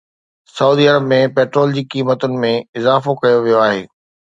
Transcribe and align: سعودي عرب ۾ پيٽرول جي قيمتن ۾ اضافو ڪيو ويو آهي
سعودي 0.55 0.85
عرب 0.93 1.05
۾ 1.11 1.19
پيٽرول 1.37 1.77
جي 1.77 1.85
قيمتن 1.93 2.43
۾ 2.49 2.53
اضافو 2.83 3.19
ڪيو 3.25 3.41
ويو 3.49 3.67
آهي 3.67 3.83